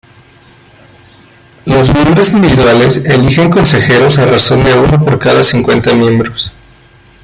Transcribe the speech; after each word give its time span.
Los 1.65 1.93
miembros 1.93 2.33
individuales 2.33 2.97
eligen 3.05 3.51
consejeros 3.51 4.17
a 4.17 4.25
razón 4.25 4.63
de 4.63 4.73
uno 4.73 5.05
por 5.05 5.19
cada 5.19 5.43
cincuenta 5.43 5.93
miembros. 5.93 6.51